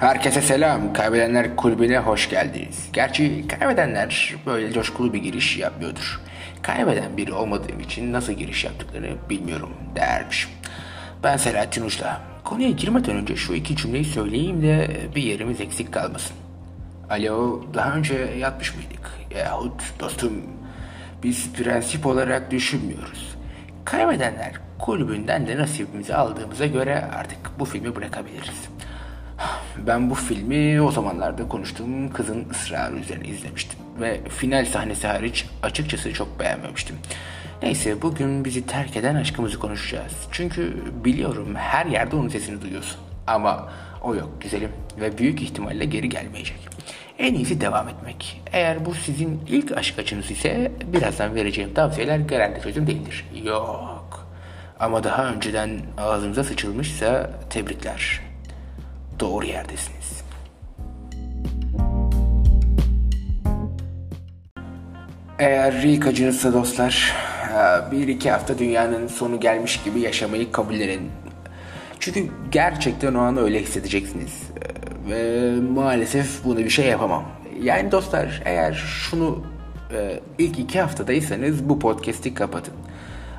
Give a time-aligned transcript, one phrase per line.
[0.00, 0.92] Herkese selam.
[0.92, 2.88] Kaybedenler kulübüne hoş geldiniz.
[2.92, 6.20] Gerçi kaybedenler böyle coşkulu bir giriş yapmıyordur.
[6.62, 10.48] Kaybeden biri olmadığım için nasıl giriş yaptıklarını bilmiyorum dermiş.
[11.24, 12.20] Ben Selahattin Uçla.
[12.44, 16.36] Konuya girmeden önce şu iki cümleyi söyleyeyim de bir yerimiz eksik kalmasın.
[17.10, 19.10] Alo, daha önce yatmış mıydık?
[19.38, 20.32] Yahut dostum,
[21.22, 23.36] biz prensip olarak düşünmüyoruz.
[23.84, 28.68] Kaybedenler kulübünden de nasibimizi aldığımıza göre artık bu filmi bırakabiliriz.
[29.86, 33.78] Ben bu filmi o zamanlarda konuştuğum kızın ısrarı üzerine izlemiştim.
[34.00, 36.96] Ve final sahnesi hariç açıkçası çok beğenmemiştim.
[37.62, 40.12] Neyse bugün bizi terk eden aşkımızı konuşacağız.
[40.32, 43.00] Çünkü biliyorum her yerde onun sesini duyuyorsun.
[43.26, 43.68] Ama
[44.02, 44.70] o yok güzelim
[45.00, 46.68] ve büyük ihtimalle geri gelmeyecek.
[47.18, 48.42] En iyisi devam etmek.
[48.52, 53.24] Eğer bu sizin ilk aşk acınız ise birazdan vereceğim tavsiyeler garanti çözüm değildir.
[53.44, 54.26] Yok.
[54.80, 58.27] Ama daha önceden ağzınıza sıçılmışsa tebrikler
[59.20, 60.22] doğru yerdesiniz.
[65.38, 67.14] Eğer ilk acınızsa dostlar,
[67.92, 71.10] bir iki hafta dünyanın sonu gelmiş gibi yaşamayı kabullenin.
[72.00, 74.42] Çünkü gerçekten o an öyle hissedeceksiniz.
[75.10, 77.24] Ve maalesef bunu bir şey yapamam.
[77.62, 79.44] Yani dostlar eğer şunu
[79.92, 82.74] e, ilk iki haftadaysanız bu podcast'i kapatın.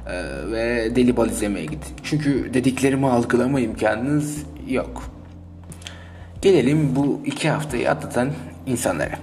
[0.07, 1.95] E, ve deli bal izlemeye gidin.
[2.03, 5.18] Çünkü dediklerimi algılama imkanınız yok.
[6.41, 8.31] Gelelim bu iki haftayı atlatan
[8.65, 9.19] insanlara.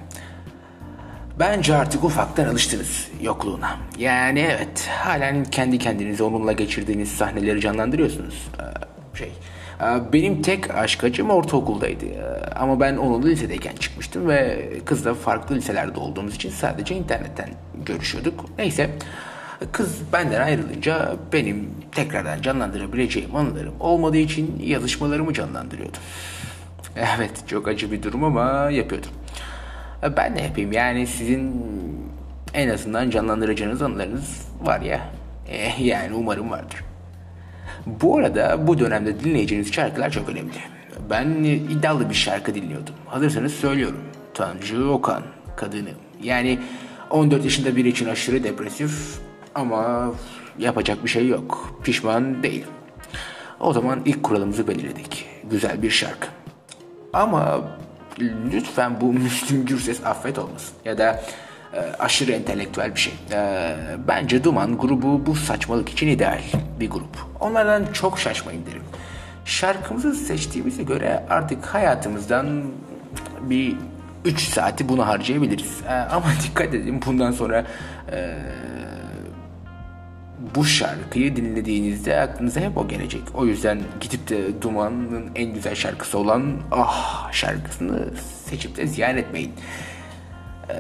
[1.39, 3.77] Bence artık ufaktan alıştınız yokluğuna.
[3.99, 8.49] Yani evet halen kendi kendinize onunla geçirdiğiniz sahneleri canlandırıyorsunuz.
[8.61, 9.33] Ee, şey,
[9.81, 12.05] e, benim tek aşk acım ortaokuldaydı.
[12.05, 17.51] Ee, ama ben onunla lisedeyken çıkmıştım ve kızla farklı liselerde olduğumuz için sadece internetten
[17.87, 18.45] görüşüyorduk.
[18.59, 18.91] Neyse
[19.73, 26.01] kız benden ayrılınca benim tekrardan canlandırabileceğim anılarım olmadığı için yazışmalarımı canlandırıyordum.
[26.97, 29.11] Evet çok acı bir durum ama yapıyordum.
[30.17, 31.67] Ben de yapayım yani sizin
[32.55, 35.01] en azından canlandıracağınız anılarınız var ya.
[35.49, 36.85] Eh, yani umarım vardır.
[37.87, 40.53] Bu arada bu dönemde dinleyeceğiniz şarkılar çok önemli.
[41.11, 42.95] Ben iddialı bir şarkı dinliyordum.
[43.07, 44.01] Hazırsanız söylüyorum.
[44.35, 45.23] Tanju Okan,
[45.57, 45.91] kadını.
[46.23, 46.59] Yani
[47.11, 49.21] 14 yaşında biri için aşırı depresif
[49.55, 50.13] ama
[50.59, 51.81] yapacak bir şey yok.
[51.85, 52.69] Pişman değilim.
[53.61, 55.27] O zaman ilk kuralımızı belirledik.
[55.51, 56.29] Güzel bir şarkı.
[57.17, 57.61] Ama
[58.53, 60.75] lütfen bu Müslüm Gürses affet olmasın.
[60.85, 61.23] Ya da
[61.75, 63.15] e, aşırı entelektüel bir şey.
[63.33, 63.77] E,
[64.09, 66.41] bence Duman grubu bu saçmalık için ideal
[66.81, 67.19] bir grup.
[67.41, 68.83] Onlardan çok şaşmayın derim.
[69.45, 72.63] Şarkımızı seçtiğimize göre artık hayatımızdan
[73.41, 73.77] bir
[74.25, 75.81] 3 saati buna harcayabiliriz.
[75.89, 77.65] E, ama dikkat edin bundan sonra
[78.13, 78.37] e,
[80.55, 83.23] bu şarkıyı dinlediğinizde aklınıza hep o gelecek.
[83.35, 88.09] O yüzden gidip de Duman'ın en güzel şarkısı olan Ah şarkısını
[88.45, 89.53] seçip de ziyan etmeyin.
[90.71, 90.75] Ee,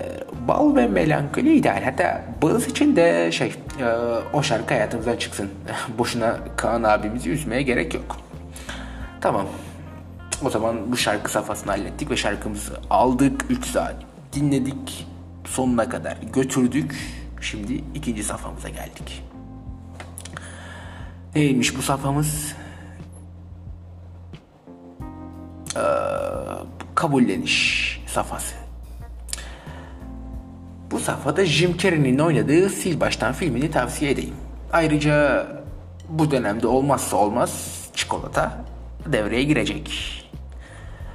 [0.48, 1.82] bal ve melankoli ideal.
[1.84, 3.86] Hatta Bağız için de şey e,
[4.32, 5.50] o şarkı hayatımızdan çıksın.
[5.98, 8.16] Boşuna Kaan abimizi üzmeye gerek yok.
[9.20, 9.46] Tamam.
[10.44, 13.94] O zaman bu şarkı safhasını hallettik ve şarkımızı aldık 3 saat.
[14.32, 15.06] Dinledik
[15.44, 16.96] sonuna kadar götürdük.
[17.40, 19.22] Şimdi ikinci safhamıza geldik.
[21.36, 22.54] Neymiş bu safhamız?
[25.76, 25.80] Ee,
[26.94, 28.54] kabulleniş safhası.
[30.90, 34.34] Bu safhada Jim Carrey'nin oynadığı Sil Baştan filmini tavsiye edeyim.
[34.72, 35.46] Ayrıca
[36.08, 38.64] bu dönemde olmazsa olmaz çikolata
[39.06, 39.90] devreye girecek.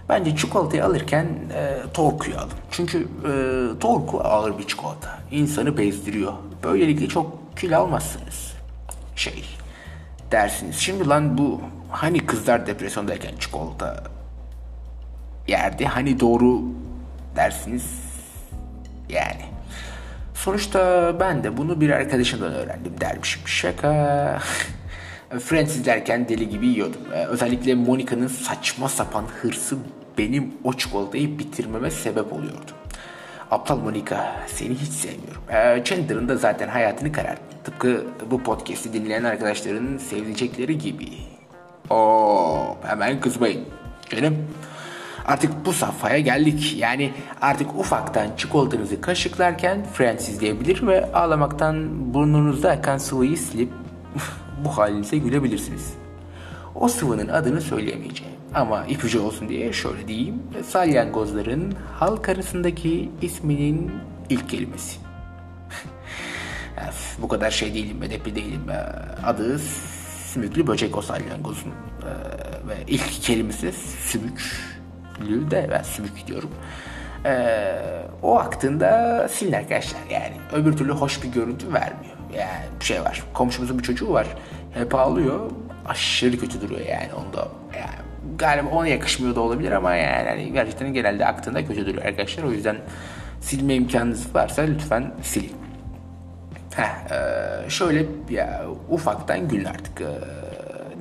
[0.09, 2.51] Bence çikolatayı alırken e, Torku'yu alın.
[2.71, 3.33] Çünkü e,
[3.79, 5.19] Torku ağır bir çikolata.
[5.31, 6.33] İnsanı bezdiriyor.
[6.63, 8.53] Böylelikle çok kilo almazsınız.
[9.15, 9.43] Şey,
[10.31, 10.75] dersiniz.
[10.75, 14.03] Şimdi lan bu hani kızlar depresyondayken çikolata
[15.47, 15.85] yerdi.
[15.85, 16.61] Hani doğru
[17.35, 17.85] dersiniz.
[19.09, 19.41] Yani.
[20.33, 23.41] Sonuçta ben de bunu bir arkadaşımdan öğrendim dermişim.
[23.45, 24.39] Şaka.
[25.39, 27.01] Friends izlerken deli gibi yiyordum.
[27.13, 29.77] Ee, özellikle Monica'nın saçma sapan hırsı
[30.17, 32.71] benim o çikolatayı bitirmeme sebep oluyordu.
[33.51, 35.41] Aptal Monica seni hiç sevmiyorum.
[35.49, 37.41] Ee, Chandler'ın da zaten hayatını kararttı.
[37.63, 41.07] Tıpkı bu podcast'i dinleyen arkadaşların sevdicekleri gibi.
[41.89, 43.65] Oo, hemen kızmayın.
[44.09, 44.37] Canım.
[45.25, 46.75] Artık bu safhaya geldik.
[46.77, 47.11] Yani
[47.41, 53.69] artık ufaktan çikolatanızı kaşıklarken Friends izleyebilir ve ağlamaktan burnunuzda akan sıvıyı silip
[54.65, 55.93] bu halinize gülebilirsiniz.
[56.75, 58.40] O sıvının adını söyleyemeyeceğim.
[58.53, 60.43] Ama ipucu olsun diye şöyle diyeyim.
[60.67, 63.91] Salyangozların halk arasındaki isminin
[64.29, 64.99] ilk kelimesi.
[67.21, 68.65] bu kadar şey değilim, edepli değilim.
[69.25, 69.59] Adı
[70.33, 71.71] sümüklü böcek o salyangozun.
[72.67, 74.41] Ve ilk kelimesi sümük.
[75.17, 76.49] sümüklü de ben sümük diyorum.
[77.25, 77.81] Ee,
[78.21, 80.33] o aktığında silin arkadaşlar yani.
[80.53, 82.15] Öbür türlü hoş bir görüntü vermiyor.
[82.37, 83.23] Yani bir şey var.
[83.33, 84.27] Komşumuzun bir çocuğu var.
[84.73, 85.51] Hep ağlıyor.
[85.85, 87.47] Aşırı kötü duruyor yani onda.
[87.75, 92.43] Yani galiba ona yakışmıyor da olabilir ama yani hani gerçekten genelde aktığında kötü duruyor arkadaşlar.
[92.43, 92.77] O yüzden
[93.41, 95.51] silme imkanınız varsa lütfen silin.
[96.75, 100.01] Heh, e, şöyle ya, ufaktan gülün artık.
[100.01, 100.07] E,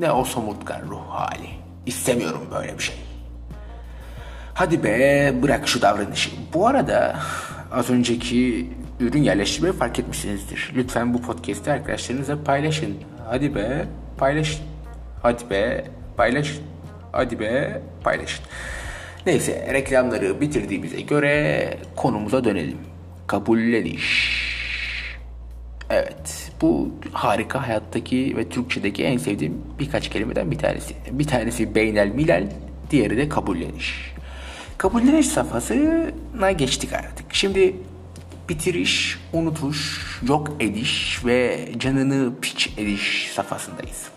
[0.01, 1.49] ne o somurtkan ruh hali.
[1.87, 2.97] İstemiyorum böyle bir şey.
[4.55, 6.31] Hadi be bırak şu davranışı.
[6.55, 7.17] Bu arada
[7.73, 8.71] az önceki
[9.01, 10.73] ürün yerleştirmeyi fark etmişsinizdir.
[10.75, 12.97] Lütfen bu podcast'i arkadaşlarınızla paylaşın.
[13.29, 13.87] Hadi be
[14.19, 14.65] paylaşın.
[15.23, 15.85] Hadi be
[16.17, 16.63] paylaşın.
[17.13, 18.45] Hadi be paylaşın.
[19.27, 22.79] Neyse reklamları bitirdiğimize göre konumuza dönelim.
[23.27, 24.41] Kabulleniş.
[25.91, 30.95] Evet, bu harika hayattaki ve Türkçedeki en sevdiğim birkaç kelimeden bir tanesi.
[31.11, 32.47] Bir tanesi beynel milal,
[32.91, 34.15] diğeri de kabulleniş.
[34.79, 37.35] Kabulleniş safhasına geçtik artık.
[37.35, 37.77] Şimdi
[38.49, 44.09] bitiriş, unutuş, yok ediş ve canını piç ediş safhasındayız.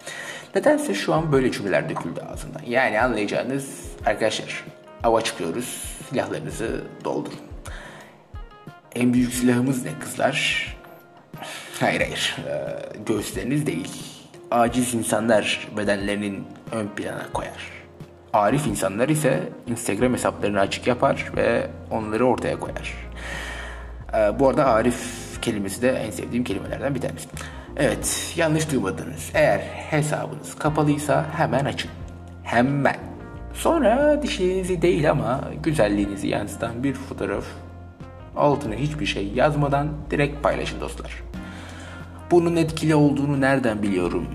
[0.55, 2.61] Nedense şu an böyle cümleler döküldü ağzından.
[2.67, 4.63] Yani anlayacağınız arkadaşlar
[5.03, 7.39] ava çıkıyoruz, silahlarınızı doldurun.
[8.95, 10.67] En büyük silahımız ne kızlar?
[11.79, 12.37] Hayır hayır.
[12.47, 13.91] Ee, göğüsleriniz değil.
[14.51, 17.83] Aciz insanlar bedenlerinin ön plana koyar.
[18.33, 23.09] Arif insanlar ise Instagram hesaplarını açık yapar ve onları ortaya koyar.
[24.13, 25.01] Ee, bu arada Arif
[25.41, 27.27] kelimesi de en sevdiğim kelimelerden bir tanesi.
[27.77, 29.31] Evet, yanlış duymadınız.
[29.33, 31.91] Eğer hesabınız kapalıysa hemen açın.
[32.43, 32.97] Hemen.
[33.53, 37.45] Sonra dişlerinizi değil ama güzelliğinizi yansıtan bir fotoğraf
[38.35, 41.23] altına hiçbir şey yazmadan direkt paylaşın dostlar.
[42.31, 44.27] Bunun etkili olduğunu nereden biliyorum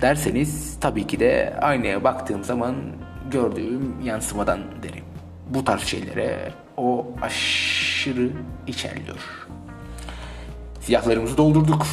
[0.00, 2.74] derseniz tabii ki de aynaya baktığım zaman
[3.30, 5.04] gördüğüm yansımadan derim.
[5.48, 8.30] Bu tarz şeylere o aşırı
[8.66, 9.48] içerliyor.
[10.80, 11.86] Siyahlarımızı doldurduk.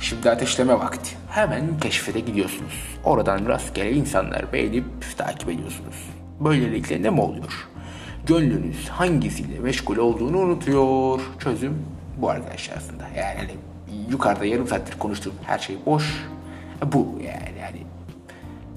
[0.00, 1.16] Şimdi ateşleme vakti.
[1.30, 2.98] Hemen keşfete gidiyorsunuz.
[3.04, 4.84] Oradan rastgele insanlar beğenip
[5.16, 5.96] takip ediyorsunuz.
[6.40, 7.68] Böylelikle ne mi oluyor?
[8.26, 11.20] Gönlünüz hangisiyle meşgul olduğunu unutuyor.
[11.38, 11.86] Çözüm
[12.16, 13.08] bu arkadaşlar aslında.
[13.16, 13.52] Yani hani
[14.10, 16.26] yukarıda yarım saattir konuştuğum her şey boş.
[16.92, 17.82] Bu yani yani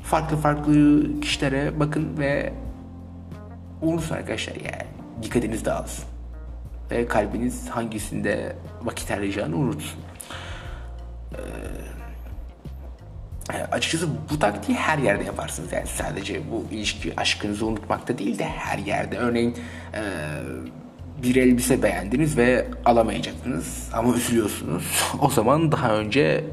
[0.04, 2.54] farklı farklı kişilere bakın ve
[3.82, 4.88] unutun arkadaşlar yani
[5.24, 6.06] dikkatiniz dağılsın.
[6.92, 10.00] Ve kalbiniz hangisinde vakit harcayacağını unutsun.
[11.36, 11.42] Ee,
[13.72, 15.72] açıkçası bu taktiği her yerde yaparsınız.
[15.72, 19.18] Yani sadece bu ilişki aşkınızı unutmakta değil de her yerde.
[19.18, 19.58] Örneğin
[19.94, 20.02] e,
[21.24, 25.04] bir elbise beğendiniz ve alamayacaktınız ama üzülüyorsunuz.
[25.22, 26.44] O zaman daha önce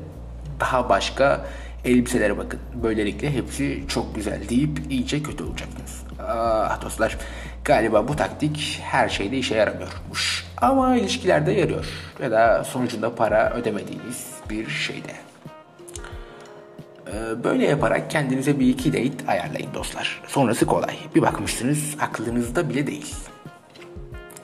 [0.60, 1.46] daha başka
[1.84, 2.60] elbiselere bakın.
[2.82, 6.02] Böylelikle hepsi çok güzel deyip iyice kötü olacaksınız.
[6.28, 7.19] Ah dostlar
[7.64, 10.46] galiba bu taktik her şeyde işe yaramıyormuş.
[10.56, 11.86] Ama ilişkilerde yarıyor.
[12.22, 15.12] Ya da sonucunda para ödemediğiniz bir şeyde.
[17.06, 20.22] Ee, böyle yaparak kendinize bir iki date ayarlayın dostlar.
[20.26, 20.96] Sonrası kolay.
[21.14, 23.14] Bir bakmışsınız aklınızda bile değil.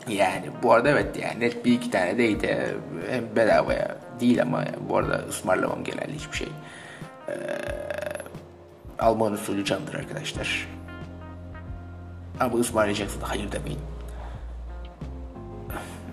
[0.09, 2.75] Yani bu arada evet yani net bir iki tane date
[3.11, 6.49] hem bedavaya değil ama bu arada ısmarlamam genelde hiçbir şey.
[7.29, 7.35] Ee,
[8.99, 10.69] Alman usulü candır arkadaşlar.
[12.41, 13.81] Ama ısmarlayacaksın hayır demeyin.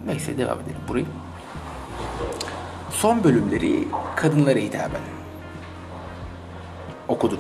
[0.06, 1.06] Neyse devam edelim burayı.
[2.92, 5.02] Son bölümleri kadınlara hitaben
[7.08, 7.40] okudum.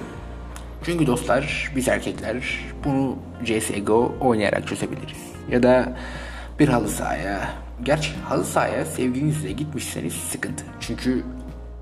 [0.84, 5.31] Çünkü dostlar biz erkekler bunu CSGO oynayarak çözebiliriz.
[5.50, 5.98] Ya da
[6.60, 7.53] bir halı sahaya.
[7.84, 10.63] Gerçi halı sahaya sevgilinizle gitmişseniz sıkıntı.
[10.79, 11.24] Çünkü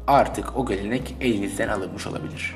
[0.08, 2.56] artık o gelenek elinizden alınmış olabilir.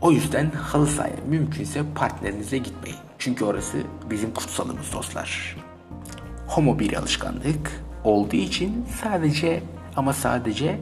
[0.00, 2.98] O yüzden halı sahaya mümkünse partnerinizle gitmeyin.
[3.18, 3.78] Çünkü orası
[4.10, 5.56] bizim kutsalımız dostlar.
[6.46, 7.70] Homo bir alışkanlık
[8.04, 9.62] olduğu için sadece
[9.96, 10.80] ama sadece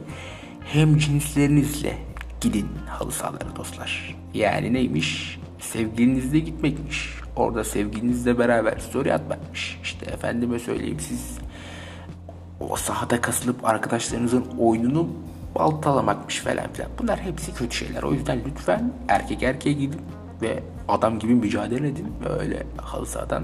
[0.65, 1.97] hem cinslerinizle
[2.41, 4.15] gidin halı sahalara dostlar.
[4.33, 5.39] Yani neymiş?
[5.59, 7.15] Sevgilinizle gitmekmiş.
[7.35, 9.79] Orada sevgilinizle beraber story atmakmış.
[9.83, 11.37] İşte efendime söyleyeyim siz
[12.59, 15.09] o sahada kasılıp arkadaşlarınızın oyununu
[15.55, 16.91] baltalamakmış falan filan.
[16.99, 18.03] Bunlar hepsi kötü şeyler.
[18.03, 20.01] O yüzden lütfen erkek erkeğe gidin
[20.41, 22.13] ve adam gibi mücadele edin.
[22.29, 23.43] Böyle halı sahadan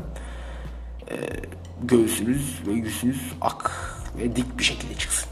[1.11, 1.15] e,
[1.83, 3.71] göğsünüz ve yüzünüz ak
[4.17, 5.30] ve dik bir şekilde çıksın.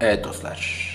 [0.00, 0.88] Evet dostlar.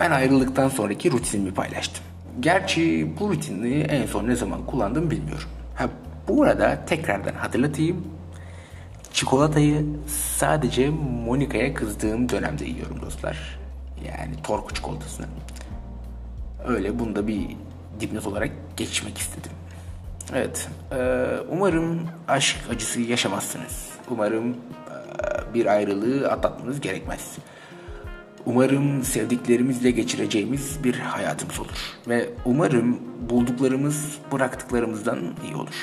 [0.00, 2.04] Ben ayrıldıktan sonraki rutinimi paylaştım.
[2.40, 5.48] Gerçi bu rutini en son ne zaman kullandım bilmiyorum.
[5.74, 5.88] Ha,
[6.28, 8.06] bu arada tekrardan hatırlatayım.
[9.12, 9.86] Çikolatayı
[10.36, 10.90] sadece
[11.26, 13.58] Monika'ya kızdığım dönemde yiyorum dostlar.
[14.06, 15.26] Yani Torku çikolatasını.
[16.66, 17.56] Öyle bunda bir
[18.00, 19.52] dipnot olarak geçmek istedim.
[20.34, 20.68] Evet,
[21.50, 23.90] umarım aşk acısı yaşamazsınız.
[24.10, 24.56] Umarım
[25.54, 27.38] bir ayrılığı atlatmanız gerekmez.
[28.46, 31.96] Umarım sevdiklerimizle geçireceğimiz bir hayatımız olur.
[32.08, 32.98] Ve umarım
[33.30, 35.74] bulduklarımız bıraktıklarımızdan iyi olur.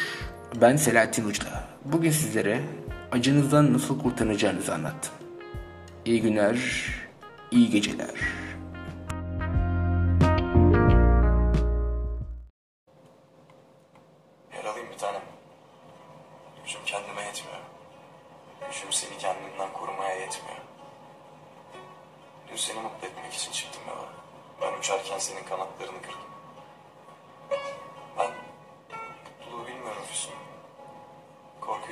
[0.61, 1.67] Ben Selahattin Uçla.
[1.85, 2.61] Bugün sizlere
[3.11, 5.13] acınızdan nasıl kurtaracağınızı anlattım.
[6.05, 6.57] İyi günler,
[7.51, 8.09] iyi geceler.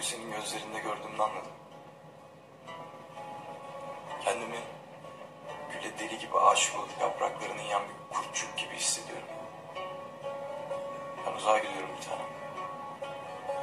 [0.06, 1.52] Senin gözlerinde gördüğümde anladım.
[4.24, 4.60] Kendimi
[5.72, 9.28] güle deli gibi aşık olup yapraklarını yiyen bir kurtçuk gibi hissediyorum.
[11.26, 12.28] Ben uzağa gidiyorum bir tanem.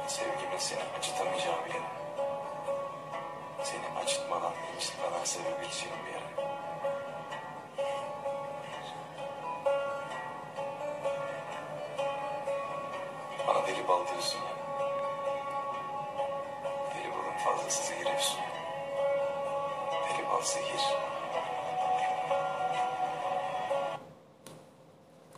[0.07, 1.89] Sevgimin seni acıtamayacağı bir yere.
[3.63, 6.62] Seni acıtmadan, incitmeden sevebileceğim bir yere.